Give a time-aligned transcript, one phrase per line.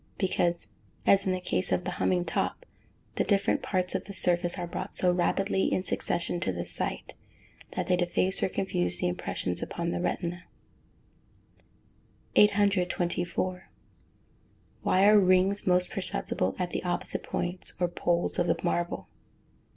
[0.17, 0.69] _Because,
[1.05, 2.65] as in the case of the humming top,
[3.17, 7.13] the different parts of the surface are brought so rapidly in succession to the sight,
[7.75, 10.45] that they deface or confuse the impressions upon the retina.
[12.33, 12.89] [Illustration: Fig.
[12.89, 13.53] 28 MARBLE SPINNING
[14.83, 14.83] RAPIDLY.] 824.
[14.83, 19.07] _Why are rings most perceptible at the opposite points, or poles, of the marble?